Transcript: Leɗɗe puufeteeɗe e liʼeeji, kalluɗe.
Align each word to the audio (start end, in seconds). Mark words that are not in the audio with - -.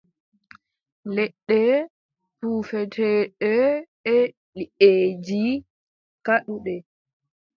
Leɗɗe 1.15 1.59
puufeteeɗe 2.39 3.53
e 4.13 4.15
liʼeeji, 4.57 5.43
kalluɗe. 6.25 6.75